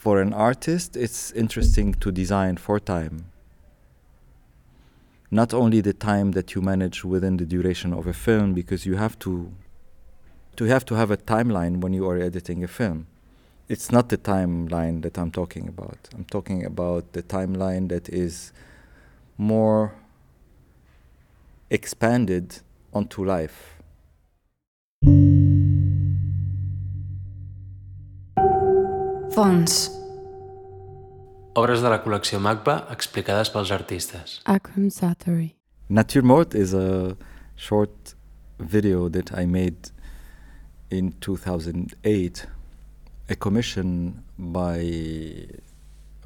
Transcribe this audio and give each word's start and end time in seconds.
for 0.00 0.18
an 0.18 0.32
artist, 0.32 0.96
it's 0.96 1.30
interesting 1.32 1.92
to 1.92 2.10
design 2.10 2.56
for 2.56 2.80
time. 2.80 3.26
Not 5.30 5.52
only 5.52 5.82
the 5.82 5.92
time 5.92 6.30
that 6.30 6.54
you 6.54 6.62
manage 6.62 7.04
within 7.04 7.36
the 7.36 7.44
duration 7.44 7.92
of 7.92 8.06
a 8.06 8.14
film, 8.14 8.54
because 8.54 8.86
you 8.86 8.96
have 8.96 9.18
to, 9.18 9.52
to 10.56 10.64
have 10.64 10.86
to 10.86 10.94
have 10.94 11.10
a 11.10 11.18
timeline 11.18 11.82
when 11.82 11.92
you 11.92 12.08
are 12.08 12.16
editing 12.16 12.64
a 12.64 12.66
film. 12.66 13.08
It's 13.68 13.92
not 13.92 14.08
the 14.08 14.16
timeline 14.16 15.02
that 15.02 15.18
I'm 15.18 15.30
talking 15.30 15.68
about. 15.68 15.98
I'm 16.14 16.24
talking 16.24 16.64
about 16.64 17.12
the 17.12 17.22
timeline 17.22 17.90
that 17.90 18.08
is 18.08 18.54
more 19.36 19.92
expanded 21.68 22.60
onto 22.94 23.22
life. 23.22 23.79
Fons. 29.40 29.74
Obres 31.56 31.80
de 31.80 31.88
la 31.88 31.96
col·lecció 32.04 32.36
MACBA 32.44 32.74
explicades 32.92 33.48
pels 33.54 33.70
artistes. 33.72 34.34
Akram 34.44 34.90
Zaatari. 34.92 35.54
Naturemort 35.88 36.54
is 36.54 36.74
a 36.74 37.16
short 37.56 38.12
video 38.58 39.08
that 39.08 39.32
I 39.32 39.46
made 39.46 39.88
in 40.90 41.12
2008, 41.22 42.46
a 43.30 43.34
commission 43.34 44.22
by 44.36 45.48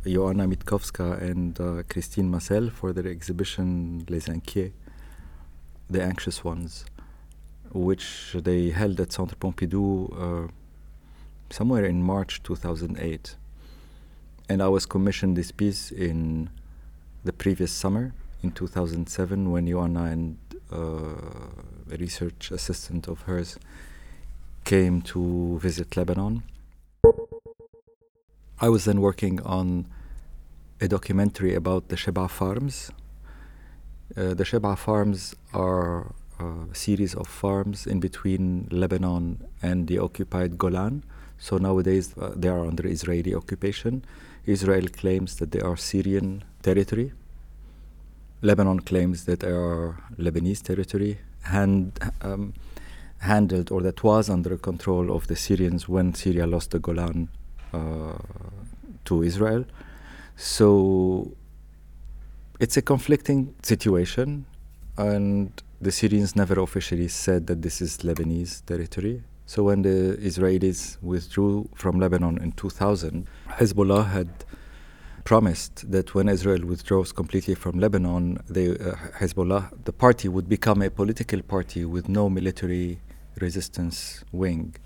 Joanna 0.05 0.49
Mytkowska 0.49 1.23
and 1.23 1.61
uh, 1.61 1.85
Christine 1.89 2.29
Macel 2.33 2.73
for 2.73 2.93
their 2.93 3.07
exhibition 3.07 4.05
Les 4.09 4.27
Inquiets, 4.27 4.75
The 5.89 6.03
Anxious 6.03 6.43
Ones, 6.43 6.85
which 7.73 8.35
they 8.35 8.71
held 8.71 8.99
at 8.99 9.13
Centre 9.13 9.37
Pompidou 9.37 10.11
uh, 10.19 10.49
somewhere 11.51 11.85
in 11.85 12.03
March 12.03 12.43
2008. 12.43 13.37
And 14.49 14.63
I 14.63 14.69
was 14.69 14.87
commissioned 14.87 15.37
this 15.37 15.51
piece 15.51 15.91
in 15.91 16.51
the 17.25 17.33
previous 17.33 17.73
summer, 17.73 18.13
in 18.43 18.53
2007, 18.53 19.51
when 19.51 19.67
Joanna 19.67 20.05
and 20.05 20.37
uh, 20.71 20.77
a 21.91 21.97
research 21.99 22.51
assistant 22.51 23.09
of 23.09 23.23
hers 23.23 23.59
came 24.65 25.03
to 25.03 25.59
visit 25.61 25.97
Lebanon. 25.97 26.43
I 28.61 28.69
was 28.69 28.85
then 28.85 29.01
working 29.01 29.41
on 29.43 29.87
a 30.81 30.89
documentary 30.89 31.55
about 31.55 31.89
the 31.89 31.97
Shebaa 31.97 32.31
farms. 32.31 32.91
Uh, 34.17 34.35
the 34.35 34.45
Shebaa 34.45 34.77
farms 34.77 35.35
are 35.53 36.13
a 36.39 36.75
series 36.75 37.15
of 37.15 37.27
farms 37.27 37.87
in 37.87 38.01
between 38.01 38.69
Lebanon 38.71 39.45
and 39.63 39.87
the 39.87 39.99
occupied 39.99 40.59
Golan. 40.59 41.05
So 41.39 41.59
nowadays 41.59 42.15
uh, 42.19 42.33
they 42.35 42.49
are 42.49 42.67
under 42.67 42.87
Israeli 42.87 43.35
occupation. 43.35 44.05
Israel 44.47 44.87
claims 44.89 45.37
that 45.37 45.51
they 45.53 45.61
are 45.61 45.77
Syrian 45.77 46.45
territory. 46.63 47.13
Lebanon 48.43 48.81
claims 48.81 49.25
that 49.25 49.41
they 49.41 49.49
are 49.49 49.97
Lebanese 50.19 50.63
territory, 50.63 51.19
hand, 51.43 51.99
um, 52.21 52.53
handled 53.19 53.71
or 53.71 53.81
that 53.83 54.03
was 54.05 54.29
under 54.29 54.57
control 54.57 55.15
of 55.15 55.27
the 55.29 55.37
Syrians 55.37 55.89
when 55.89 56.15
Syria 56.15 56.47
lost 56.47 56.71
the 56.73 56.79
Golan 56.79 57.29
uh, 57.73 58.19
to 59.07 59.23
Israel. 59.23 59.65
So 60.37 61.33
it's 62.61 62.77
a 62.77 62.83
conflicting 62.83 63.55
situation, 63.63 64.47
and 64.97 65.51
the 65.81 65.91
Syrians 65.91 66.37
never 66.37 66.61
officially 66.61 67.09
said 67.09 67.47
that 67.47 67.63
this 67.63 67.81
is 67.81 67.99
Lebanese 67.99 68.65
territory. 68.65 69.23
So 69.47 69.65
when 69.65 69.83
the 69.83 70.17
Israelis 70.21 70.97
withdrew 71.03 71.69
from 71.75 72.01
Lebanon 72.01 72.39
in 72.39 72.53
2000, 72.53 73.27
Hezbollah 73.49 74.11
had 74.11 74.29
promised 75.25 75.91
that 75.91 76.15
when 76.15 76.29
Israel 76.29 76.65
withdraws 76.65 77.13
completely 77.13 77.55
from 77.55 77.79
Lebanon, 77.79 78.39
they, 78.49 78.71
uh, 78.71 78.95
Hezbollah, 79.19 79.85
the 79.85 79.93
party, 79.93 80.29
would 80.29 80.49
become 80.49 80.81
a 80.83 80.91
political 80.91 81.43
party 81.43 81.85
with 81.85 82.09
no 82.09 82.31
military 82.31 83.01
resistance 83.41 84.25
wing. 84.33 84.77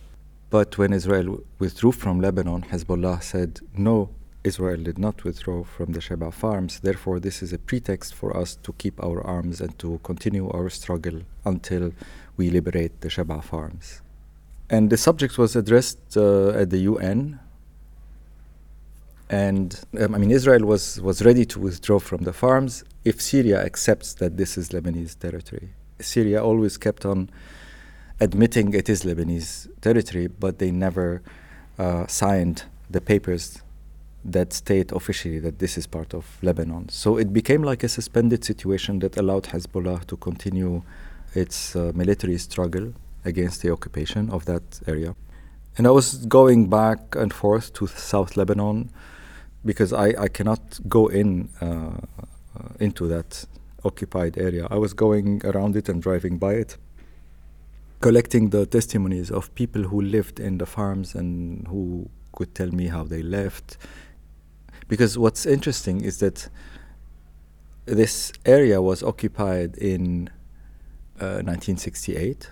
But 0.50 0.76
when 0.76 0.92
Israel 0.92 1.44
withdrew 1.58 1.92
from 1.92 2.20
Lebanon, 2.20 2.62
Hezbollah 2.62 3.22
said, 3.22 3.60
no, 3.76 4.10
Israel 4.42 4.82
did 4.82 4.98
not 4.98 5.22
withdraw 5.24 5.62
from 5.62 5.92
the 5.92 6.00
Shebaa 6.00 6.32
farms. 6.32 6.80
Therefore, 6.80 7.20
this 7.20 7.42
is 7.42 7.52
a 7.52 7.58
pretext 7.58 8.14
for 8.14 8.36
us 8.36 8.56
to 8.62 8.72
keep 8.72 9.02
our 9.02 9.20
arms 9.24 9.60
and 9.60 9.78
to 9.78 10.00
continue 10.02 10.48
our 10.50 10.68
struggle 10.70 11.20
until 11.44 11.92
we 12.36 12.50
liberate 12.50 13.00
the 13.02 13.08
Shebaa 13.08 13.42
farms. 13.42 14.02
And 14.70 14.90
the 14.90 14.96
subject 14.96 15.38
was 15.38 15.56
addressed 15.56 16.16
uh, 16.16 16.50
at 16.50 16.70
the 16.70 16.78
UN. 16.78 17.40
And 19.30 19.78
um, 20.00 20.14
I 20.14 20.18
mean, 20.18 20.30
Israel 20.30 20.64
was, 20.64 21.00
was 21.00 21.24
ready 21.24 21.44
to 21.46 21.58
withdraw 21.58 21.98
from 21.98 22.24
the 22.24 22.32
farms 22.32 22.84
if 23.04 23.20
Syria 23.20 23.64
accepts 23.64 24.14
that 24.14 24.36
this 24.36 24.58
is 24.58 24.70
Lebanese 24.70 25.18
territory. 25.18 25.70
Syria 26.00 26.42
always 26.42 26.76
kept 26.76 27.04
on 27.04 27.30
admitting 28.20 28.74
it 28.74 28.88
is 28.88 29.04
Lebanese 29.04 29.68
territory, 29.80 30.26
but 30.26 30.58
they 30.58 30.70
never 30.70 31.22
uh, 31.78 32.06
signed 32.06 32.64
the 32.90 33.00
papers 33.00 33.62
that 34.24 34.52
state 34.52 34.92
officially 34.92 35.38
that 35.38 35.58
this 35.58 35.78
is 35.78 35.86
part 35.86 36.12
of 36.12 36.38
Lebanon. 36.42 36.88
So 36.88 37.16
it 37.16 37.32
became 37.32 37.62
like 37.62 37.84
a 37.84 37.88
suspended 37.88 38.44
situation 38.44 38.98
that 39.00 39.16
allowed 39.16 39.44
Hezbollah 39.44 40.06
to 40.06 40.16
continue 40.16 40.82
its 41.34 41.76
uh, 41.76 41.92
military 41.94 42.38
struggle 42.38 42.92
against 43.28 43.62
the 43.62 43.70
occupation 43.70 44.30
of 44.30 44.44
that 44.46 44.80
area. 44.86 45.14
And 45.76 45.86
I 45.86 45.90
was 45.90 46.26
going 46.26 46.68
back 46.68 47.14
and 47.14 47.32
forth 47.32 47.72
to 47.74 47.86
South 47.86 48.36
Lebanon 48.36 48.90
because 49.64 49.92
I, 49.92 50.08
I 50.24 50.28
cannot 50.28 50.80
go 50.88 51.06
in 51.06 51.50
uh, 51.60 51.66
uh, 51.66 52.68
into 52.80 53.06
that 53.08 53.44
occupied 53.84 54.36
area. 54.38 54.66
I 54.70 54.78
was 54.78 54.92
going 54.92 55.40
around 55.44 55.76
it 55.76 55.88
and 55.88 56.02
driving 56.02 56.38
by 56.38 56.54
it, 56.54 56.76
collecting 58.00 58.50
the 58.50 58.66
testimonies 58.66 59.30
of 59.30 59.54
people 59.54 59.82
who 59.84 60.00
lived 60.00 60.40
in 60.40 60.58
the 60.58 60.66
farms 60.66 61.14
and 61.14 61.66
who 61.68 62.10
could 62.32 62.54
tell 62.54 62.72
me 62.72 62.88
how 62.88 63.04
they 63.04 63.22
left. 63.22 63.76
Because 64.88 65.16
what's 65.16 65.46
interesting 65.46 66.00
is 66.00 66.18
that 66.18 66.48
this 67.86 68.32
area 68.44 68.82
was 68.82 69.02
occupied 69.02 69.76
in 69.76 70.28
uh, 71.20 71.42
1968 71.42 72.50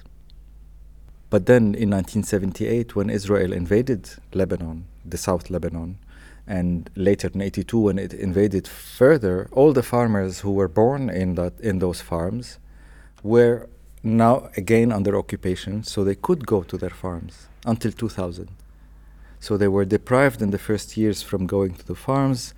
but 1.29 1.47
then 1.47 1.75
in 1.75 1.91
1978, 1.91 2.95
when 2.95 3.11
Israel 3.11 3.53
invaded 3.53 4.09
Lebanon, 4.33 4.85
the 5.05 5.19
South 5.19 5.51
Lebanon, 5.51 5.99
and 6.47 6.89
later 6.95 7.29
in 7.35 7.41
82 7.41 7.79
when 7.79 7.99
it 7.99 8.13
invaded 8.15 8.69
further, 8.69 9.49
all 9.53 9.73
the 9.73 9.83
farmers 9.83 10.41
who 10.41 10.53
were 10.53 10.69
born 10.69 11.11
in 11.11 11.35
that 11.35 11.59
in 11.61 11.81
those 11.81 12.01
farms 12.01 12.59
were 13.23 13.69
now 14.03 14.49
again 14.57 14.93
under 14.93 15.17
occupation, 15.17 15.83
so 15.83 16.05
they 16.05 16.15
could 16.15 16.47
go 16.47 16.63
to 16.63 16.79
their 16.79 16.91
farms 16.91 17.49
until 17.65 17.91
2000. 17.91 18.49
So 19.41 19.57
they 19.57 19.69
were 19.69 19.85
deprived 19.85 20.41
in 20.41 20.51
the 20.51 20.59
first 20.59 20.97
years 20.97 21.23
from 21.23 21.47
going 21.47 21.75
to 21.75 21.87
the 21.87 21.97
farms, 21.97 22.55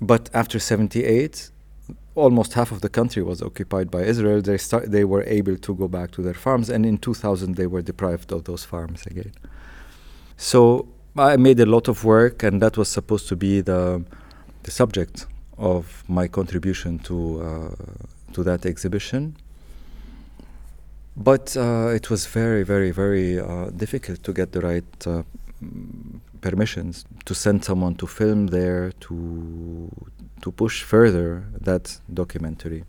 but 0.00 0.28
after 0.34 0.58
78, 0.58 1.50
almost 2.14 2.54
half 2.54 2.70
of 2.70 2.80
the 2.80 2.88
country 2.88 3.22
was 3.22 3.42
occupied 3.42 3.90
by 3.90 4.02
Israel, 4.02 4.40
they, 4.40 4.58
start, 4.58 4.90
they 4.90 5.04
were 5.04 5.24
able 5.24 5.56
to 5.56 5.74
go 5.74 5.88
back 5.88 6.10
to 6.12 6.22
their 6.22 6.34
farms, 6.34 6.70
and 6.70 6.86
in 6.86 6.98
2000 6.98 7.56
they 7.56 7.66
were 7.66 7.82
deprived 7.82 8.32
of 8.32 8.44
those 8.44 8.64
farms 8.64 9.04
again. 9.06 9.32
So 10.36 10.88
I 11.16 11.36
made 11.36 11.60
a 11.60 11.66
lot 11.66 11.88
of 11.88 12.04
work, 12.04 12.42
and 12.42 12.60
that 12.62 12.76
was 12.76 12.88
supposed 12.88 13.28
to 13.28 13.36
be 13.36 13.60
the, 13.60 14.04
the 14.62 14.70
subject 14.70 15.26
of 15.58 16.04
my 16.08 16.28
contribution 16.28 16.98
to, 17.00 17.42
uh, 17.42 18.32
to 18.32 18.42
that 18.44 18.66
exhibition. 18.66 19.36
But 21.16 21.56
uh, 21.56 21.92
it 21.94 22.10
was 22.10 22.26
very, 22.26 22.64
very, 22.64 22.90
very 22.90 23.38
uh, 23.38 23.70
difficult 23.70 24.24
to 24.24 24.32
get 24.32 24.50
the 24.52 24.60
right 24.60 25.06
uh, 25.06 25.22
permissions 26.40 27.04
to 27.24 27.34
send 27.34 27.64
someone 27.64 27.94
to 27.96 28.06
film 28.06 28.48
there, 28.48 28.92
to 29.00 29.90
to 30.42 30.52
push 30.52 30.82
further 30.82 31.46
that 31.60 32.00
documentary. 32.12 32.84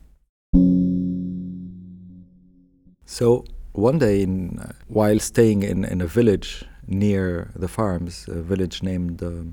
So 3.05 3.45
one 3.73 3.99
day, 3.99 4.21
in, 4.21 4.59
uh, 4.59 4.71
while 4.87 5.19
staying 5.19 5.63
in, 5.63 5.85
in 5.85 6.01
a 6.01 6.07
village 6.07 6.65
near 6.87 7.51
the 7.55 7.67
farms, 7.67 8.25
a 8.27 8.41
village 8.41 8.81
named 8.83 9.21
uh, 9.21 9.43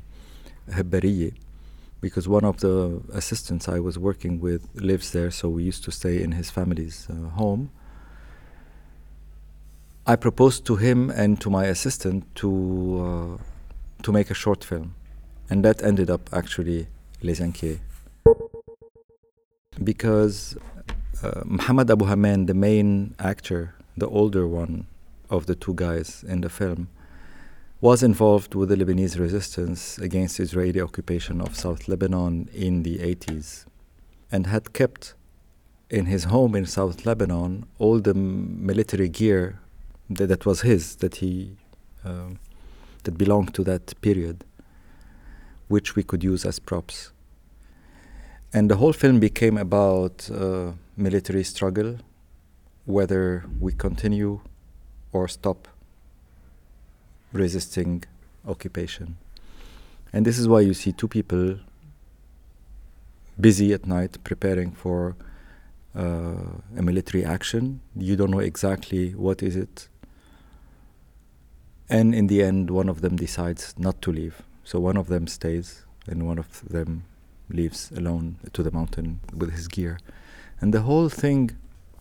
because 2.00 2.28
one 2.28 2.44
of 2.44 2.58
the 2.58 3.00
assistants 3.12 3.68
I 3.68 3.78
was 3.78 3.98
working 3.98 4.40
with 4.40 4.68
lives 4.74 5.12
there, 5.12 5.30
so 5.30 5.48
we 5.48 5.62
used 5.62 5.84
to 5.84 5.92
stay 5.92 6.22
in 6.22 6.32
his 6.32 6.50
family's 6.50 7.08
uh, 7.10 7.30
home. 7.30 7.70
I 10.04 10.16
proposed 10.16 10.64
to 10.66 10.76
him 10.76 11.10
and 11.10 11.40
to 11.40 11.48
my 11.48 11.66
assistant 11.66 12.24
to 12.36 13.38
uh, 13.38 13.42
to 14.02 14.12
make 14.12 14.30
a 14.30 14.34
short 14.34 14.64
film, 14.64 14.96
and 15.48 15.64
that 15.64 15.80
ended 15.80 16.10
up 16.10 16.28
actually 16.32 16.88
Les 17.22 17.38
Inquiets. 17.38 17.80
Because 19.84 20.56
uh, 21.22 21.42
Muhammad 21.44 21.88
Abu 21.88 22.06
Hamman, 22.06 22.48
the 22.48 22.54
main 22.54 23.14
actor, 23.20 23.76
the 23.96 24.08
older 24.08 24.46
one 24.48 24.88
of 25.30 25.46
the 25.46 25.54
two 25.54 25.74
guys 25.74 26.24
in 26.26 26.40
the 26.40 26.50
film, 26.50 26.88
was 27.80 28.02
involved 28.02 28.56
with 28.56 28.70
the 28.70 28.76
Lebanese 28.76 29.20
resistance 29.20 29.98
against 29.98 30.40
Israeli 30.40 30.80
occupation 30.80 31.40
of 31.40 31.56
South 31.56 31.86
Lebanon 31.86 32.48
in 32.52 32.82
the 32.82 32.98
80s 32.98 33.66
and 34.32 34.48
had 34.48 34.72
kept 34.72 35.14
in 35.90 36.06
his 36.06 36.24
home 36.24 36.56
in 36.56 36.66
South 36.66 37.06
Lebanon 37.06 37.66
all 37.78 38.00
the 38.00 38.14
military 38.14 39.08
gear 39.08 39.60
that, 40.10 40.26
that 40.26 40.46
was 40.46 40.60
his, 40.62 40.96
that 40.96 41.16
he 41.16 41.56
uh, 42.04 42.30
that 43.04 43.18
belonged 43.18 43.54
to 43.54 43.64
that 43.64 44.00
period, 44.00 44.44
which 45.68 45.96
we 45.96 46.02
could 46.02 46.22
use 46.22 46.44
as 46.44 46.58
props. 46.58 47.12
And 48.52 48.70
the 48.70 48.76
whole 48.76 48.92
film 48.92 49.18
became 49.18 49.56
about 49.56 50.30
uh, 50.30 50.72
military 50.96 51.42
struggle, 51.42 51.98
whether 52.84 53.44
we 53.60 53.72
continue 53.72 54.40
or 55.12 55.26
stop 55.28 55.68
resisting 57.32 58.04
occupation. 58.46 59.16
And 60.12 60.26
this 60.26 60.38
is 60.38 60.46
why 60.46 60.60
you 60.60 60.74
see 60.74 60.92
two 60.92 61.08
people 61.08 61.58
busy 63.40 63.72
at 63.72 63.86
night 63.86 64.18
preparing 64.22 64.72
for 64.72 65.16
uh, 65.96 66.34
a 66.76 66.82
military 66.82 67.24
action. 67.24 67.80
You 67.96 68.16
don't 68.16 68.30
know 68.30 68.40
exactly 68.40 69.14
what 69.14 69.42
is 69.42 69.56
it. 69.56 69.88
And 71.92 72.14
in 72.14 72.26
the 72.28 72.42
end, 72.42 72.70
one 72.70 72.88
of 72.88 73.02
them 73.02 73.16
decides 73.16 73.74
not 73.76 74.00
to 74.00 74.10
leave. 74.10 74.40
So 74.64 74.80
one 74.80 74.96
of 74.96 75.08
them 75.08 75.26
stays, 75.26 75.84
and 76.06 76.26
one 76.26 76.38
of 76.38 76.66
them 76.66 77.04
leaves 77.50 77.92
alone 77.94 78.38
to 78.54 78.62
the 78.62 78.70
mountain 78.70 79.20
with 79.36 79.52
his 79.52 79.68
gear. 79.68 79.98
And 80.58 80.72
the 80.72 80.80
whole 80.80 81.10
thing 81.10 81.50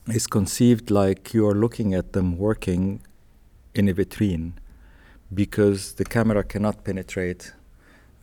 is 0.07 0.27
conceived 0.27 0.91
like 0.91 1.33
you 1.33 1.45
are 1.45 1.53
looking 1.53 1.93
at 1.93 2.13
them 2.13 2.37
working 2.37 3.01
in 3.75 3.89
a 3.89 3.93
vitrine 3.93 4.53
because 5.33 5.95
the 5.95 6.05
camera 6.05 6.45
cannot 6.45 6.85
penetrate 6.85 7.51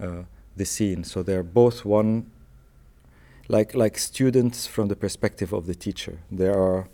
uh, 0.01 0.23
the 0.57 0.65
scene. 0.65 1.05
So 1.05 1.23
they're 1.23 1.43
both 1.43 1.85
one, 1.85 2.31
like, 3.47 3.75
like 3.75 3.99
students 3.99 4.67
from 4.67 4.89
the 4.89 4.97
perspective 4.97 5.53
of 5.53 5.67
the 5.67 5.75
teacher. 5.75 6.21
They 6.33 6.49
are 6.49 6.89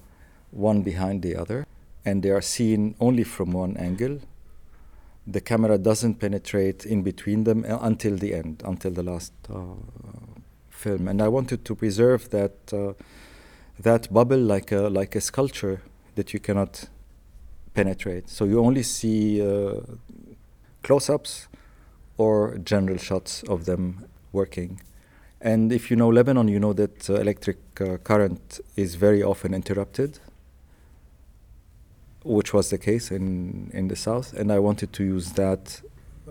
one 0.51 0.83
behind 0.83 1.23
the 1.23 1.37
other, 1.37 1.65
and 2.05 2.25
they 2.25 2.31
are 2.31 2.43
seen 2.43 2.97
only 2.99 3.23
from 3.23 3.53
one 3.53 3.77
angle. 3.77 4.19
The 5.27 5.41
camera 5.41 5.79
doesn't 5.79 6.17
penetrate 6.17 6.85
in 6.85 7.03
between 7.03 7.45
them 7.45 7.65
uh, 7.67 7.79
until 7.81 8.17
the 8.17 8.35
end, 8.35 8.63
until 8.65 8.91
the 8.91 9.03
last 9.03 9.33
uh, 9.49 9.75
film. 10.71 11.09
And 11.09 11.23
I 11.23 11.29
wanted 11.29 11.65
to 11.65 11.75
preserve 11.75 12.31
that, 12.31 12.55
uh, 12.73 12.93
that 13.79 14.13
bubble 14.13 14.39
like 14.39 14.71
a, 14.71 14.89
like 14.89 15.17
a 15.17 15.21
sculpture 15.21 15.81
that 16.15 16.33
you 16.35 16.41
cannot 16.41 16.89
penetrate. 17.73 18.29
So 18.29 18.45
you 18.45 18.61
only 18.61 18.83
see 18.83 19.41
uh, 19.41 19.81
close 20.83 21.09
ups 21.09 21.49
or 22.17 22.59
general 22.59 22.99
shots 22.99 23.43
of 23.45 23.65
them 23.65 24.05
working. 24.33 24.81
And 25.41 25.73
if 25.73 25.91
you 25.91 25.97
know 25.97 26.09
Lebanon, 26.09 26.49
you 26.49 26.59
know 26.59 26.73
that 26.73 27.11
uh, 27.11 27.15
electric 27.15 27.59
uh, 27.81 27.99
current 27.99 28.61
is 28.77 28.95
very 28.95 29.23
often 29.23 29.53
interrupted, 29.53 30.19
which 32.25 32.53
was 32.53 32.71
the 32.71 32.79
case 32.79 33.11
in, 33.11 33.71
in 33.73 33.89
the 33.89 33.97
south. 33.97 34.33
And 34.33 34.51
I 34.51 34.59
wanted 34.59 34.93
to 34.95 35.05
use 35.05 35.33
that 35.33 35.81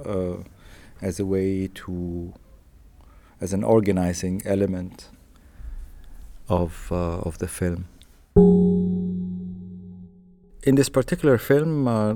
uh, 0.05 0.37
as 1.01 1.19
a 1.19 1.25
way 1.25 1.69
to, 1.75 2.33
as 3.39 3.53
an 3.53 3.63
organizing 3.63 4.41
element 4.45 5.09
of, 6.49 6.89
uh, 6.91 7.19
of 7.19 7.37
the 7.37 7.47
film 7.47 7.85
in 10.63 10.75
this 10.75 10.89
particular 10.89 11.37
film, 11.37 11.87
uh, 11.87 12.15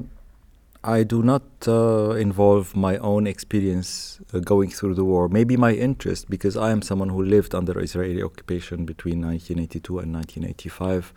I 0.84 1.04
do 1.04 1.22
not 1.22 1.44
uh, 1.68 2.12
involve 2.12 2.76
my 2.76 2.98
own 2.98 3.28
experience 3.28 4.20
uh, 4.34 4.40
going 4.40 4.70
through 4.70 4.96
the 4.96 5.04
war. 5.04 5.28
Maybe 5.28 5.58
my 5.58 5.74
interest, 5.74 6.30
because 6.30 6.56
I 6.56 6.72
am 6.72 6.82
someone 6.82 7.10
who 7.10 7.24
lived 7.24 7.54
under 7.54 7.80
Israeli 7.80 8.24
occupation 8.24 8.86
between 8.86 9.22
1982 9.22 10.00
and 10.00 10.14
1985. 10.14 11.14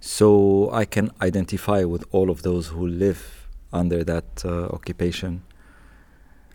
So 0.00 0.70
I 0.72 0.84
can 0.84 1.10
identify 1.20 1.84
with 1.84 2.04
all 2.10 2.30
of 2.30 2.42
those 2.42 2.68
who 2.68 2.86
live 2.86 3.48
under 3.72 4.04
that 4.04 4.44
uh, 4.44 4.66
occupation. 4.66 5.42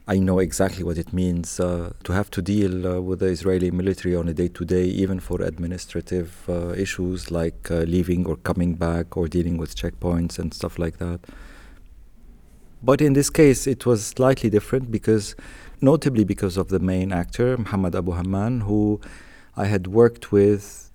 I 0.08 0.18
know 0.18 0.40
exactly 0.40 0.84
what 0.84 0.98
it 0.98 1.14
means 1.14 1.60
uh, 1.60 1.94
to 2.04 2.14
have 2.14 2.32
to 2.32 2.42
deal 2.42 2.88
uh, 2.88 3.00
with 3.00 3.20
the 3.20 3.28
Israeli 3.28 3.70
military 3.70 4.16
on 4.16 4.28
a 4.28 4.34
day 4.34 4.48
to 4.48 4.66
day, 4.66 4.86
even 4.86 5.20
for 5.20 5.42
administrative 5.44 6.50
uh, 6.50 6.70
issues 6.70 7.30
like 7.30 7.70
uh, 7.70 7.82
leaving 7.82 8.26
or 8.26 8.38
coming 8.38 8.74
back 8.74 9.16
or 9.16 9.28
dealing 9.28 9.58
with 9.58 9.76
checkpoints 9.76 10.40
and 10.40 10.52
stuff 10.52 10.80
like 10.80 10.98
that. 10.98 11.20
But 12.82 13.02
in 13.02 13.14
this 13.14 13.30
case, 13.30 13.68
it 13.68 13.86
was 13.86 14.04
slightly 14.04 14.50
different 14.50 14.90
because, 14.90 15.36
notably 15.80 16.24
because 16.24 16.58
of 16.58 16.70
the 16.70 16.80
main 16.80 17.12
actor, 17.12 17.56
Muhammad 17.58 17.96
Abu 17.96 18.14
Hamman, 18.14 18.64
who 18.64 19.00
I 19.56 19.66
had 19.66 19.86
worked 19.86 20.32
with 20.32 20.89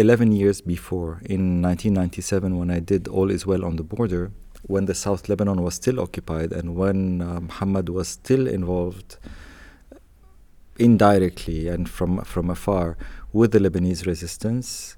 11 0.00 0.32
years 0.32 0.62
before 0.62 1.20
in 1.26 1.60
1997 1.60 2.56
when 2.58 2.70
I 2.70 2.80
did 2.80 3.06
All 3.06 3.30
Is 3.30 3.46
Well 3.46 3.66
on 3.66 3.76
the 3.76 3.82
Border 3.82 4.32
when 4.62 4.86
the 4.86 4.94
South 4.94 5.28
Lebanon 5.28 5.62
was 5.62 5.74
still 5.74 6.00
occupied 6.00 6.52
and 6.52 6.74
when 6.74 7.20
uh, 7.20 7.40
Muhammad 7.40 7.90
was 7.90 8.08
still 8.08 8.46
involved 8.46 9.18
indirectly 10.78 11.68
and 11.68 11.86
from 11.86 12.22
from 12.24 12.48
afar 12.48 12.96
with 13.34 13.52
the 13.52 13.58
Lebanese 13.58 14.06
resistance, 14.06 14.96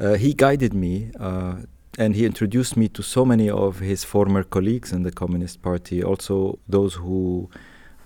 uh, 0.00 0.14
he 0.14 0.34
guided 0.34 0.74
me 0.74 1.12
uh, 1.20 1.54
and 1.96 2.16
he 2.16 2.26
introduced 2.26 2.76
me 2.76 2.88
to 2.88 3.02
so 3.02 3.24
many 3.24 3.48
of 3.48 3.78
his 3.78 4.02
former 4.02 4.42
colleagues 4.42 4.92
in 4.92 5.04
the 5.04 5.12
Communist 5.12 5.62
Party, 5.62 6.02
also 6.02 6.58
those 6.68 6.94
who 6.94 7.48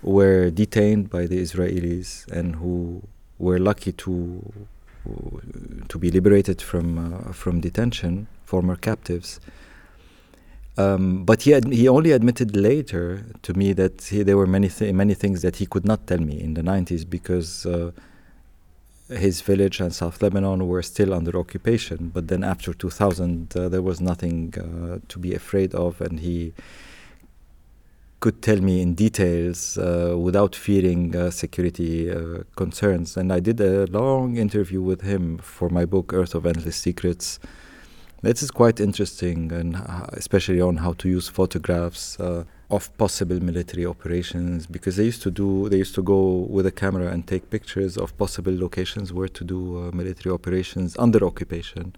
were 0.03 0.51
detained 0.51 1.09
by 1.09 1.25
the 1.25 1.41
Israelis 1.41 2.27
and 2.31 2.57
who 2.57 3.01
were 3.39 3.57
lucky 3.57 3.93
to 3.93 4.53
to 5.87 5.97
be 5.97 6.11
liberated 6.11 6.61
from 6.61 6.97
uh, 6.97 7.33
from 7.33 7.61
detention, 7.61 8.27
former 8.45 8.75
captives. 8.75 9.39
Um, 10.79 11.25
but 11.25 11.41
he, 11.41 11.53
ad- 11.53 11.73
he 11.73 11.89
only 11.89 12.13
admitted 12.13 12.55
later 12.55 13.25
to 13.41 13.53
me 13.53 13.73
that 13.73 14.01
he, 14.03 14.23
there 14.23 14.37
were 14.37 14.47
many, 14.47 14.69
th- 14.69 14.93
many 14.93 15.13
things 15.13 15.41
that 15.41 15.57
he 15.57 15.65
could 15.65 15.83
not 15.83 16.07
tell 16.07 16.19
me 16.19 16.39
in 16.39 16.53
the 16.53 16.61
90s 16.61 17.09
because 17.09 17.65
uh, 17.65 17.91
his 19.09 19.41
village 19.41 19.81
and 19.81 19.93
South 19.93 20.21
Lebanon 20.21 20.65
were 20.69 20.81
still 20.81 21.13
under 21.13 21.37
occupation. 21.37 22.11
But 22.13 22.29
then 22.29 22.45
after 22.45 22.73
2000, 22.73 23.57
uh, 23.57 23.67
there 23.67 23.81
was 23.81 23.99
nothing 23.99 24.53
uh, 24.57 24.99
to 25.09 25.19
be 25.19 25.33
afraid 25.33 25.75
of, 25.75 25.99
and 25.99 26.21
he 26.21 26.53
could 28.19 28.41
tell 28.41 28.57
me 28.57 28.81
in 28.81 28.95
details 28.95 29.77
uh, 29.77 30.15
without 30.17 30.55
fearing 30.55 31.15
uh, 31.15 31.31
security 31.31 32.11
uh, 32.11 32.43
concerns. 32.55 33.15
And 33.15 33.31
I 33.31 33.39
did 33.39 33.61
a 33.61 33.85
long 33.87 34.37
interview 34.37 34.81
with 34.81 35.01
him 35.01 35.37
for 35.37 35.69
my 35.69 35.85
book, 35.85 36.13
Earth 36.13 36.35
of 36.35 36.45
Endless 36.45 36.75
Secrets 36.75 37.39
this 38.21 38.43
is 38.43 38.51
quite 38.51 38.79
interesting, 38.79 39.51
and 39.51 39.77
especially 40.09 40.59
on 40.59 40.77
how 40.77 40.93
to 40.93 41.07
use 41.07 41.29
photographs 41.29 42.19
uh, 42.19 42.43
of 42.69 42.95
possible 42.97 43.41
military 43.41 43.85
operations, 43.85 44.67
because 44.67 44.97
they 44.97 45.05
used 45.05 45.21
to 45.21 45.31
do, 45.31 45.69
they 45.69 45.77
used 45.77 45.95
to 45.95 46.03
go 46.03 46.39
with 46.49 46.65
a 46.65 46.71
camera 46.71 47.07
and 47.07 47.25
take 47.27 47.49
pictures 47.49 47.97
of 47.97 48.17
possible 48.17 48.55
locations 48.57 49.13
where 49.13 49.29
to 49.29 49.43
do 49.43 49.77
uh, 49.77 49.91
military 49.91 50.33
operations 50.33 50.97
under 50.99 51.25
occupation, 51.25 51.95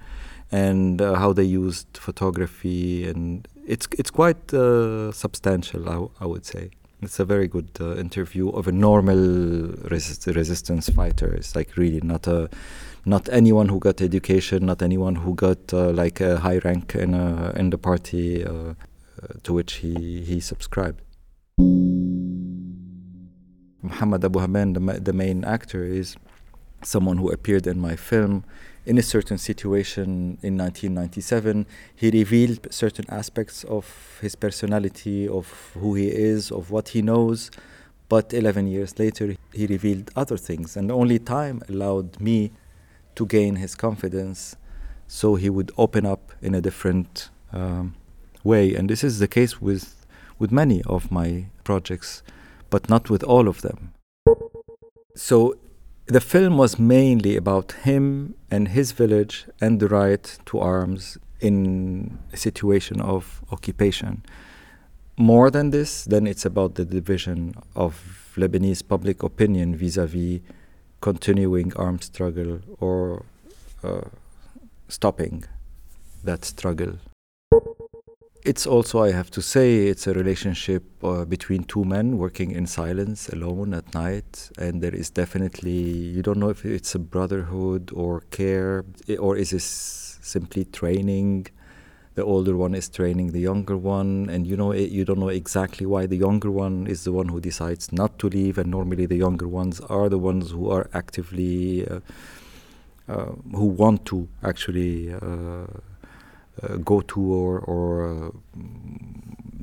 and 0.52 1.02
uh, 1.02 1.16
how 1.16 1.34
they 1.34 1.44
used 1.44 1.88
photography, 1.94 3.08
and 3.08 3.48
it's 3.66 3.88
it's 3.98 4.12
quite 4.12 4.54
uh, 4.54 5.12
substantial, 5.12 6.10
I, 6.20 6.26
would 6.26 6.46
say. 6.46 6.72
It's 7.02 7.20
a 7.20 7.26
very 7.26 7.48
good 7.48 7.70
uh, 7.80 7.96
interview 7.96 8.50
of 8.50 8.68
a 8.68 8.72
normal 8.72 9.18
resist- 9.90 10.28
resistance 10.28 10.90
fighter. 10.90 11.34
It's 11.34 11.56
like 11.56 11.76
really 11.78 12.02
not 12.02 12.28
a 12.28 12.50
not 13.06 13.30
anyone 13.30 13.70
who 13.70 13.80
got 13.80 14.02
education, 14.02 14.66
not 14.66 14.82
anyone 14.82 15.16
who 15.16 15.34
got 15.34 15.74
uh, 15.74 15.92
like 15.92 16.22
a 16.22 16.40
high 16.40 16.60
rank 16.60 16.96
in 16.96 17.14
a, 17.14 17.52
in 17.56 17.72
the 17.72 17.78
party 17.78 18.46
uh, 18.46 18.52
uh 18.52 18.74
to 19.44 19.54
which 19.54 19.74
he 19.74 20.22
he 20.24 20.40
subscribed. 20.40 21.02
Muhammad 23.84 24.24
Abu 24.24 24.40
Hamman, 24.40 24.74
the, 24.74 25.00
the 25.00 25.14
main 25.14 25.44
actor, 25.44 25.84
is 25.84 26.16
someone 26.84 27.18
who 27.18 27.32
appeared 27.32 27.68
in 27.68 27.80
my 27.80 27.96
film 27.96 28.44
in 28.86 28.98
a 28.98 29.04
certain 29.04 29.38
situation 29.38 30.38
in 30.42 30.58
1997. 30.58 31.66
He 31.96 32.10
revealed 32.10 32.68
certain 32.72 33.06
aspects 33.10 33.64
of 33.66 34.20
his 34.22 34.36
personality, 34.36 35.28
of 35.28 35.48
who 35.80 35.96
he 35.96 36.08
is, 36.08 36.52
of 36.52 36.72
what 36.72 36.90
he 36.90 37.02
knows. 37.02 37.52
But 38.10 38.34
11 38.34 38.68
years 38.68 38.98
later, 39.00 39.36
he 39.54 39.68
revealed 39.68 40.12
other 40.16 40.38
things, 40.38 40.76
and 40.76 40.92
only 40.92 41.20
time 41.20 41.62
allowed 41.70 42.20
me 42.20 42.52
to 43.16 43.26
gain 43.26 43.56
his 43.56 43.76
confidence 43.76 44.56
so 45.08 45.36
he 45.36 45.50
would 45.50 45.72
open 45.78 46.06
up 46.06 46.32
in 46.42 46.56
a 46.56 46.62
different 46.62 47.30
um, 47.54 47.96
way. 48.44 48.74
And 48.74 48.90
this 48.90 49.04
is 49.04 49.20
the 49.20 49.28
case 49.28 49.62
with, 49.62 50.06
with 50.40 50.52
many 50.52 50.82
of 50.84 51.12
my 51.12 51.46
projects, 51.64 52.24
but 52.70 52.90
not 52.90 53.10
with 53.10 53.24
all 53.24 53.48
of 53.48 53.62
them. 53.62 53.94
So 55.16 55.58
the 56.12 56.20
film 56.20 56.58
was 56.58 56.78
mainly 56.78 57.38
about 57.38 57.72
him 57.84 58.36
and 58.50 58.68
his 58.68 58.92
village 58.92 59.46
and 59.62 59.80
the 59.80 59.88
right 59.88 60.38
to 60.46 60.60
arms 60.60 61.18
in 61.40 62.20
a 62.34 62.38
situation 62.38 63.00
of 63.00 63.42
occupation. 63.50 64.22
more 65.18 65.52
than 65.52 65.70
this, 65.70 66.06
then 66.06 66.26
it's 66.26 66.46
about 66.46 66.76
the 66.76 66.86
division 66.86 67.54
of 67.76 67.94
Lebanese 68.36 68.82
public 68.94 69.24
opinion 69.24 69.76
vis 69.76 69.98
a 69.98 70.08
vis 70.08 70.42
continuing 71.00 71.74
armed 71.76 72.04
struggle 72.04 72.60
or 72.80 73.24
uh, 73.84 74.08
stopping 74.88 75.44
that 76.24 76.44
struggle. 76.44 76.94
It's 78.44 78.66
also, 78.66 79.04
I 79.04 79.12
have 79.12 79.30
to 79.32 79.42
say, 79.42 79.86
it's 79.86 80.08
a 80.08 80.14
relationship 80.14 80.84
uh, 81.04 81.26
between 81.26 81.64
two 81.64 81.86
men 81.86 82.18
working 82.18 82.50
in 82.52 82.66
silence 82.66 83.30
alone 83.30 83.76
at 83.76 83.94
night. 83.94 84.50
And 84.58 84.82
there 84.82 84.96
is 84.96 85.12
definitely, 85.12 85.72
you 85.72 86.24
don't 86.24 86.40
know 86.40 86.50
if 86.50 86.66
it's 86.66 86.96
a 86.96 87.00
brotherhood 87.00 87.92
or 87.94 88.22
care, 88.32 88.84
or 89.20 89.38
is 89.38 89.52
this 89.52 90.18
simply 90.24 90.66
training? 90.66 91.48
The 92.16 92.24
older 92.24 92.58
one 92.58 92.74
is 92.74 92.90
training 92.90 93.32
the 93.32 93.40
younger 93.40 93.78
one, 93.78 94.28
and 94.30 94.48
you 94.48 94.58
know 94.58 94.74
you 94.74 95.06
don't 95.06 95.20
know 95.20 95.30
exactly 95.30 95.86
why 95.86 96.08
the 96.08 96.18
younger 96.18 96.50
one 96.50 96.88
is 96.88 97.04
the 97.04 97.12
one 97.14 97.30
who 97.30 97.40
decides 97.40 97.94
not 97.94 98.18
to 98.20 98.28
leave, 98.28 98.58
and 98.58 98.72
normally 98.72 99.06
the 99.06 99.16
younger 99.16 99.48
ones 99.48 99.80
are 99.82 100.10
the 100.10 100.18
ones 100.18 100.50
who 100.50 100.70
are 100.70 100.90
actively, 100.94 101.88
uh, 101.88 102.00
uh, 103.08 103.32
who 103.54 103.66
want 103.66 104.06
to 104.08 104.28
actually 104.44 105.14
uh, 105.14 105.18
uh, 105.20 105.68
go 106.84 107.02
to 107.02 107.22
or, 107.22 107.60
or 107.60 107.88
uh, 108.08 108.32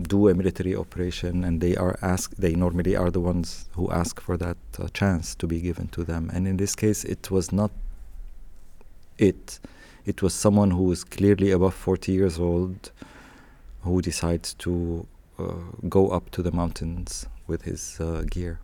do 0.03 0.29
a 0.29 0.35
military 0.35 0.75
operation, 0.75 1.45
and 1.45 1.61
they 1.61 1.77
are 1.77 1.99
ask. 2.03 2.35
They 2.37 2.55
normally 2.55 2.97
are 2.97 3.11
the 3.11 3.21
ones 3.21 3.69
who 3.73 3.91
ask 3.91 4.21
for 4.21 4.37
that 4.37 4.57
uh, 4.79 4.89
chance 4.95 5.35
to 5.37 5.47
be 5.47 5.61
given 5.61 5.89
to 5.89 6.05
them. 6.05 6.31
And 6.33 6.47
in 6.47 6.57
this 6.57 6.75
case, 6.75 7.05
it 7.05 7.31
was 7.31 7.53
not 7.53 7.71
it. 9.19 9.59
It 10.07 10.23
was 10.23 10.35
someone 10.35 10.71
who 10.71 10.91
is 10.93 11.05
clearly 11.05 11.51
above 11.51 11.75
40 11.75 12.13
years 12.13 12.39
old, 12.39 12.91
who 13.83 14.01
decides 14.01 14.55
to 14.55 15.07
uh, 15.39 15.53
go 15.89 16.09
up 16.09 16.31
to 16.31 16.43
the 16.43 16.53
mountains 16.53 17.27
with 17.47 17.63
his 17.63 18.01
uh, 18.01 18.25
gear. 18.31 18.61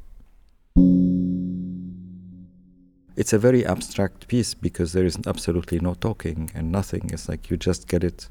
It's 3.17 3.33
a 3.33 3.39
very 3.39 3.65
abstract 3.65 4.27
piece 4.27 4.55
because 4.55 4.93
there 4.93 5.05
is 5.05 5.17
absolutely 5.27 5.79
no 5.79 5.95
talking 5.95 6.51
and 6.55 6.73
nothing. 6.73 7.11
It's 7.13 7.29
like 7.29 7.49
you 7.49 7.57
just 7.57 7.87
get 7.87 8.03
it. 8.03 8.29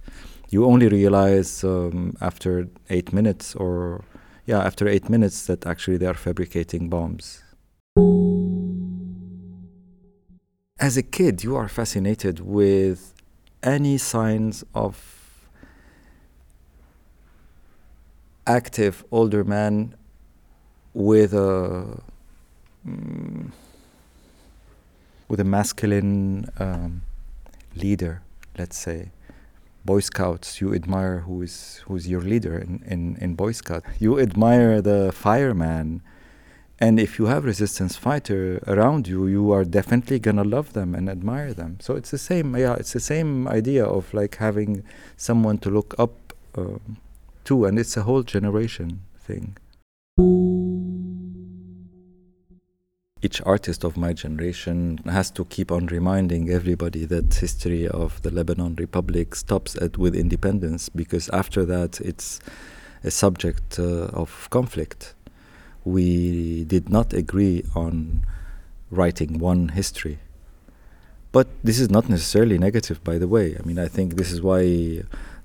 You 0.49 0.65
only 0.65 0.89
realize 0.89 1.63
um, 1.63 2.17
after 2.19 2.67
eight 2.89 3.13
minutes, 3.13 3.55
or 3.55 4.03
yeah, 4.45 4.59
after 4.59 4.87
eight 4.87 5.09
minutes, 5.09 5.45
that 5.47 5.65
actually 5.65 5.97
they 5.97 6.05
are 6.05 6.13
fabricating 6.13 6.89
bombs. 6.89 7.41
As 10.79 10.97
a 10.97 11.03
kid, 11.03 11.43
you 11.45 11.55
are 11.55 11.69
fascinated 11.69 12.41
with 12.41 13.13
any 13.63 13.97
signs 13.97 14.65
of 14.75 15.49
active 18.45 19.05
older 19.11 19.45
man 19.45 19.95
with 20.93 21.33
a. 21.33 22.01
Mm, 22.85 23.51
with 25.33 25.39
a 25.39 25.43
masculine 25.59 26.47
um, 26.59 27.01
leader, 27.75 28.21
let's 28.55 28.77
say. 28.77 29.09
Boy 29.83 29.99
Scouts, 29.99 30.61
you 30.61 30.75
admire 30.75 31.21
who 31.25 31.41
is 31.41 31.81
who's 31.85 32.07
your 32.07 32.21
leader 32.21 32.55
in, 32.59 32.83
in, 32.85 33.17
in 33.19 33.33
Boy 33.33 33.51
Scout. 33.51 33.83
You 33.97 34.19
admire 34.19 34.79
the 34.79 35.11
fireman. 35.11 36.03
And 36.79 36.99
if 36.99 37.17
you 37.17 37.25
have 37.25 37.45
resistance 37.45 37.95
fighter 37.95 38.61
around 38.67 39.07
you, 39.07 39.25
you 39.25 39.51
are 39.51 39.65
definitely 39.65 40.19
gonna 40.19 40.43
love 40.43 40.73
them 40.73 40.93
and 40.93 41.09
admire 41.09 41.51
them. 41.51 41.79
So 41.81 41.95
it's 41.95 42.11
the 42.11 42.19
same, 42.19 42.55
yeah, 42.55 42.75
it's 42.75 42.93
the 42.93 42.99
same 42.99 43.47
idea 43.47 43.83
of 43.83 44.13
like 44.13 44.35
having 44.35 44.83
someone 45.17 45.57
to 45.63 45.71
look 45.71 45.95
up 45.97 46.13
um, 46.55 46.97
to, 47.45 47.65
and 47.65 47.79
it's 47.79 47.97
a 47.97 48.03
whole 48.03 48.21
generation 48.21 49.01
thing. 49.17 49.57
Each 53.33 53.41
artist 53.47 53.83
of 53.83 53.97
my 53.97 54.13
generation 54.13 54.99
has 55.05 55.31
to 55.31 55.43
keep 55.45 55.71
on 55.71 55.87
reminding 55.87 56.51
everybody 56.51 57.03
that 57.05 57.33
history 57.33 57.87
of 57.87 58.21
the 58.21 58.29
Lebanon 58.29 58.75
Republic 58.75 59.33
stops 59.33 59.75
at 59.77 59.97
with 59.97 60.15
independence 60.15 60.87
because 60.87 61.29
after 61.29 61.65
that 61.65 61.99
it's 62.01 62.39
a 63.03 63.09
subject 63.09 63.79
uh, 63.79 64.21
of 64.21 64.47
conflict. 64.51 65.15
We 65.83 66.63
did 66.65 66.89
not 66.89 67.11
agree 67.13 67.63
on 67.75 68.23
writing 68.91 69.39
one 69.39 69.69
history. 69.69 70.19
But 71.31 71.47
this 71.63 71.79
is 71.79 71.89
not 71.89 72.07
necessarily 72.09 72.59
negative, 72.59 73.03
by 73.03 73.17
the 73.17 73.27
way. 73.27 73.57
I 73.59 73.65
mean, 73.65 73.79
I 73.79 73.87
think 73.87 74.15
this 74.15 74.31
is 74.31 74.43
why 74.43 74.61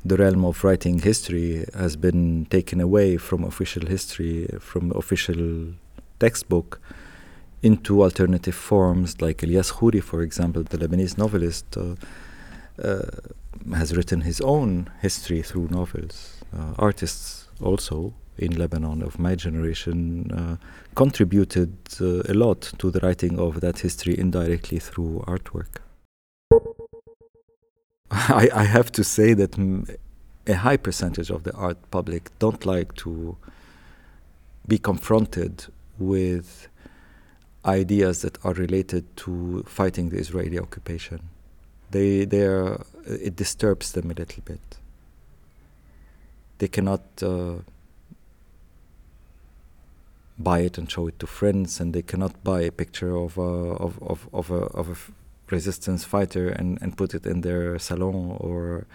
the 0.05 0.17
realm 0.19 0.45
of 0.45 0.63
writing 0.63 0.99
history 0.99 1.65
has 1.75 1.97
been 1.97 2.45
taken 2.51 2.83
away 2.83 3.17
from 3.17 3.45
official 3.45 3.87
history, 3.87 4.47
from 4.61 4.93
official 4.93 5.73
textbook 6.21 6.83
into 7.63 8.03
alternative 8.03 8.55
forms, 8.55 9.21
like 9.21 9.43
Elias 9.43 9.73
Khoury, 9.73 10.03
for 10.03 10.23
example, 10.23 10.63
the 10.63 10.79
Lebanese 10.79 11.19
novelist, 11.19 11.77
uh, 11.77 11.95
uh, 12.83 13.03
has 13.75 13.97
written 13.97 14.21
his 14.21 14.41
own 14.41 14.91
history 15.01 15.43
through 15.43 15.69
novels. 15.71 16.45
Uh, 16.57 16.75
artists 16.79 17.49
also 17.61 18.15
in 18.39 18.57
Lebanon 18.57 19.03
of 19.03 19.19
my 19.19 19.35
generation 19.35 20.31
uh, 20.31 20.57
contributed 20.95 21.77
uh, 22.01 22.23
a 22.29 22.35
lot 22.35 22.73
to 22.79 22.91
the 22.91 23.01
writing 23.01 23.39
of 23.39 23.61
that 23.61 23.81
history 23.81 24.17
indirectly 24.17 24.79
through 24.79 25.25
artwork. 25.27 25.79
I, 28.11 28.49
I 28.55 28.65
have 28.65 28.93
to 28.93 29.05
say 29.05 29.35
that 29.35 29.59
a 30.47 30.55
high 30.55 30.77
percentage 30.77 31.31
of 31.31 31.43
the 31.43 31.53
art 31.53 31.79
public 31.91 32.31
don't 32.39 32.65
like 32.65 32.95
to 32.97 33.37
be 34.67 34.79
confronted 34.79 35.67
with 35.99 36.69
ideas 37.69 38.23
that 38.23 38.39
are 38.45 38.55
related 38.55 39.05
to 39.17 39.63
fighting 39.67 40.11
the 40.11 40.19
Israeli 40.19 40.59
occupation. 40.59 41.21
They, 41.91 42.25
they 42.25 42.45
are, 42.45 42.85
it 43.07 43.37
disturbs 43.37 43.93
them 43.93 44.11
a 44.11 44.15
little 44.15 44.43
bit. 44.45 44.79
They 46.59 46.69
cannot 46.69 47.03
uh, 47.23 47.57
buy 50.39 50.61
it 50.61 50.79
and 50.79 50.91
show 50.91 51.07
it 51.07 51.19
to 51.21 51.27
friends, 51.27 51.81
and 51.81 51.95
they 51.95 52.03
cannot 52.03 52.43
buy 52.45 52.63
a 52.63 52.73
picture 52.73 53.17
of 53.17 53.39
a, 53.39 53.43
of, 53.43 54.03
of, 54.03 54.29
of 54.33 54.51
a, 54.51 54.63
of 54.81 54.89
a 54.91 54.97
resistance 55.53 56.05
fighter 56.05 56.49
and, 56.49 56.79
and 56.83 56.97
put 56.97 57.15
it 57.15 57.27
in 57.27 57.41
their 57.41 57.79
salon 57.79 58.37
or 58.39 58.87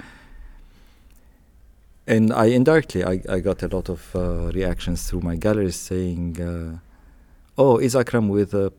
and 2.05 2.33
I 2.33 2.45
indirectly 2.45 3.03
I, 3.03 3.21
I 3.29 3.39
got 3.39 3.63
a 3.63 3.67
lot 3.67 3.89
of 3.89 4.15
uh, 4.15 4.51
reactions 4.51 5.09
through 5.09 5.21
my 5.21 5.35
galleries 5.35 5.77
saying 5.77 6.41
uh, 6.41 6.79
oh, 7.57 7.77
is 7.77 7.95
Akram 7.95 8.29
with 8.29 8.53
uh, 8.53 8.69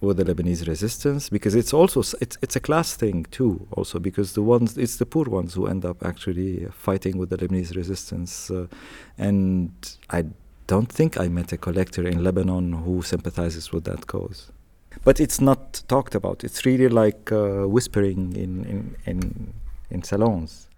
with 0.00 0.18
the 0.18 0.24
Lebanese 0.24 0.66
resistance? 0.66 1.28
Because 1.28 1.54
it's 1.54 1.72
also 1.72 2.00
it's 2.20 2.36
it's 2.42 2.56
a 2.56 2.60
class 2.60 2.94
thing 2.94 3.26
too. 3.30 3.66
Also 3.72 3.98
because 3.98 4.34
the 4.34 4.42
ones 4.42 4.76
it's 4.78 4.96
the 4.96 5.06
poor 5.06 5.24
ones 5.24 5.54
who 5.54 5.66
end 5.66 5.84
up 5.84 6.04
actually 6.04 6.66
fighting 6.72 7.18
with 7.18 7.30
the 7.30 7.36
Lebanese 7.36 7.74
resistance, 7.76 8.50
uh, 8.50 8.66
and 9.18 9.70
I 10.10 10.24
don't 10.66 10.90
think 10.90 11.18
I 11.18 11.28
met 11.28 11.52
a 11.52 11.56
collector 11.56 12.06
in 12.06 12.24
Lebanon 12.24 12.72
who 12.72 13.02
sympathizes 13.02 13.72
with 13.72 13.84
that 13.84 14.06
cause. 14.06 14.50
But 15.04 15.20
it's 15.20 15.40
not 15.40 15.82
talked 15.88 16.14
about. 16.14 16.44
It's 16.44 16.64
really 16.64 16.88
like 16.88 17.32
uh, 17.32 17.66
whispering 17.66 18.34
in 18.36 18.64
in 18.64 18.96
in, 19.06 19.52
in 19.90 20.02
salons. 20.02 20.68